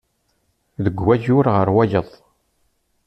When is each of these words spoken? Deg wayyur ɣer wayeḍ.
Deg 0.83 0.97
wayyur 1.05 1.45
ɣer 1.55 1.67
wayeḍ. 1.75 2.09